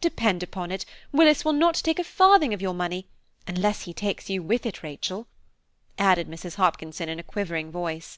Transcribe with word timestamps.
Depend 0.00 0.42
upon 0.42 0.70
it, 0.70 0.86
Willis 1.12 1.44
will 1.44 1.52
not 1.52 1.74
take 1.74 1.98
a 1.98 2.04
farthing 2.04 2.54
of 2.54 2.62
your 2.62 2.72
money, 2.72 3.06
unless 3.46 3.82
he 3.82 3.92
takes 3.92 4.30
you 4.30 4.42
with 4.42 4.64
it, 4.64 4.82
Rachel," 4.82 5.26
added 5.98 6.26
Mrs. 6.26 6.54
Hopkinson 6.54 7.10
in 7.10 7.18
a 7.18 7.22
quivering 7.22 7.70
voice. 7.70 8.16